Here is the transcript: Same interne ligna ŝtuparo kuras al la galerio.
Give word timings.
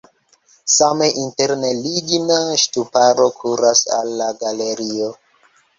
Same 0.77 1.09
interne 1.23 1.69
ligna 1.83 2.41
ŝtuparo 2.65 3.31
kuras 3.43 3.87
al 4.01 4.13
la 4.25 4.35
galerio. 4.45 5.17